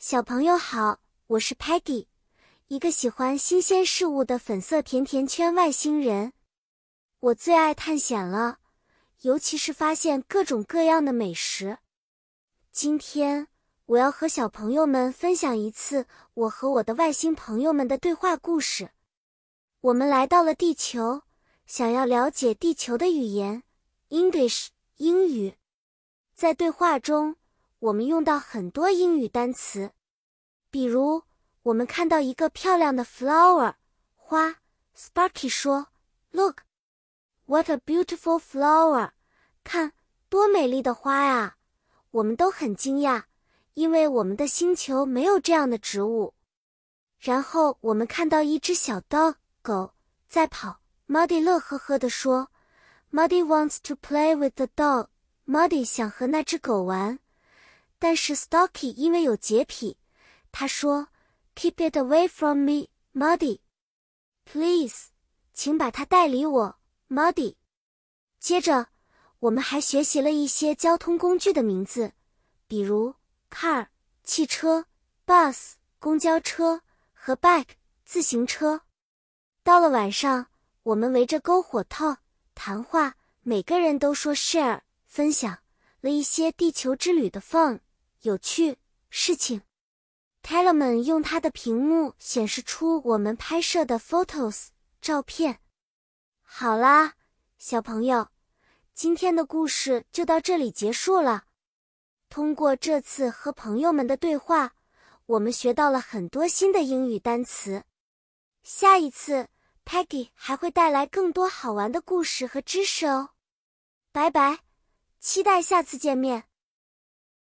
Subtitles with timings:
[0.00, 2.06] 小朋友好，我是 Peggy，
[2.68, 6.34] 一个喜欢新鲜事物的粉色甜甜圈外星人。
[7.18, 8.60] 我最爱探险了，
[9.22, 11.78] 尤其是发现各种各样的美食。
[12.70, 13.48] 今天
[13.86, 18.90] 我要和小朋友们分享一次我和我的外星朋友们的对话故事。
[19.80, 21.22] 我们来到了地球，
[21.66, 23.64] 想要了解地球的语言
[24.10, 24.68] English
[24.98, 25.56] 英语。
[26.36, 27.34] 在对话中。
[27.80, 29.92] 我们用到很多英语单词，
[30.68, 31.22] 比如
[31.62, 33.74] 我们看到一个漂亮的 flower
[34.16, 34.56] 花
[34.96, 35.88] ，Sparky 说
[36.32, 36.62] ：“Look,
[37.46, 39.12] what a beautiful flower！
[39.62, 39.92] 看，
[40.28, 41.56] 多美丽的花呀！”
[42.10, 43.24] 我们都很惊讶，
[43.74, 46.34] 因为我们的星球没有这样的植物。
[47.20, 49.92] 然后我们看到一只小 dog 狗
[50.26, 52.50] 在跑，Muddy 乐呵呵地说
[53.12, 55.08] ：“Muddy wants to play with the dog。
[55.46, 57.20] ”Muddy 想和那只狗玩。
[57.98, 59.96] 但是 Stocky 因为有洁癖，
[60.52, 61.08] 他说
[61.54, 63.60] ：“Keep it away from me, Muddy.
[64.44, 65.08] Please，
[65.52, 66.78] 请把它带离我
[67.08, 67.56] ，Muddy。”
[68.38, 68.88] 接着，
[69.40, 72.12] 我们还学习了一些交通工具的名字，
[72.68, 73.16] 比如
[73.50, 73.88] car
[74.22, 74.86] 汽车、
[75.26, 77.70] bus 公交车和 bike
[78.04, 78.82] 自行车。
[79.64, 80.46] 到了晚上，
[80.84, 82.18] 我们围着篝火 talk
[82.54, 85.58] 谈话，每个人都说 share 分享
[86.00, 87.80] 了一些地球之旅的 fun。
[88.22, 88.76] 有趣
[89.10, 89.62] 事情
[90.42, 94.68] ，Telemann 用他的屏幕显示出我们拍摄的 photos
[95.00, 95.60] 照片。
[96.42, 97.12] 好啦，
[97.58, 98.28] 小朋友，
[98.92, 101.44] 今天的故事就到这里结束了。
[102.28, 104.74] 通过这次和朋友们的对话，
[105.26, 107.84] 我们学到了很多新的英语单词。
[108.64, 109.48] 下一次
[109.84, 113.30] ，Peggy 还会带来更多好玩的故事和知识哦。
[114.10, 114.58] 拜拜，
[115.20, 116.47] 期待下次见面。